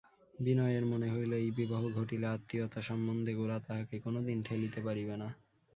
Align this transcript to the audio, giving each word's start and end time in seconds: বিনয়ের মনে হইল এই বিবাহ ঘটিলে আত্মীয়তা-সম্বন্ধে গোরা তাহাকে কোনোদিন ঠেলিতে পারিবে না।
বিনয়ের 0.39 0.83
মনে 0.85 1.07
হইল 1.09 1.31
এই 1.39 1.49
বিবাহ 1.51 1.81
ঘটিলে 1.97 2.27
আত্মীয়তা-সম্বন্ধে 2.27 3.31
গোরা 3.35 3.57
তাহাকে 3.67 3.95
কোনোদিন 3.99 4.37
ঠেলিতে 4.43 4.79
পারিবে 4.81 5.15
না। 5.17 5.27